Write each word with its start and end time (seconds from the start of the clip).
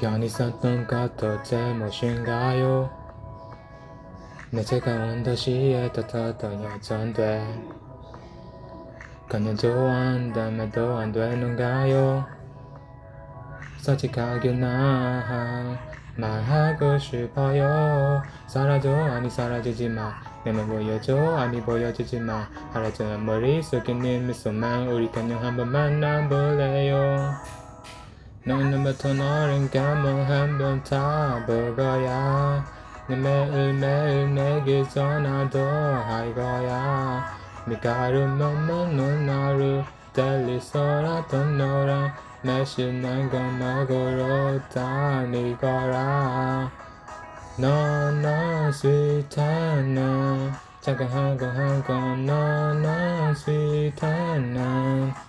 변히 0.00 0.28
썼던 0.28 0.86
것도 0.86 1.42
제못인가요? 1.42 2.90
내 4.50 4.62
차가운 4.62 5.22
도시에 5.22 5.90
떳떳던 5.92 6.62
여전돼 6.62 7.42
그냥 9.28 9.56
좋아한다며도 9.56 10.98
안 10.98 11.12
되는가요? 11.12 12.26
솔직하게 13.78 14.52
나 14.52 15.78
말하고 16.16 16.98
싶어요. 16.98 18.22
사라져 18.46 18.90
아니 18.94 19.28
사라지지 19.28 19.88
마. 19.88 20.14
내맘 20.44 20.66
보여줘 20.68 21.36
아니 21.36 21.60
보여주지 21.60 22.20
마. 22.20 22.48
알아줘 22.72 23.18
머릿속에 23.18 23.92
네 23.94 24.18
미소만 24.18 24.88
우리 24.88 25.10
그냥 25.10 25.44
한번 25.44 25.70
만나볼래요 25.70 26.96
넌 28.86 28.92
눈부터 28.92 29.14
너른 29.14 29.68
감을 29.68 30.30
한번 30.30 30.84
타보거야 30.84 32.64
내 33.08 33.16
매일매일 33.16 34.32
내게 34.32 34.88
전화도 34.88 35.58
할 35.58 36.32
거야. 36.32 37.36
밀가루 37.66 38.26
먹는 38.28 39.28
하루 39.28 39.82
달리서라도 40.12 41.44
너랑 41.44 42.12
맛있는 42.42 43.28
거 43.28 43.40
먹으러 43.40 44.60
다니거라. 44.72 46.70
너는 47.56 48.70
스윗한 48.70 49.94
나? 49.94 50.60
차가운 50.80 51.36
거 51.36 51.46
하고 51.46 51.92
너는 51.92 53.34
스윗한 53.34 54.54
나 54.54 55.26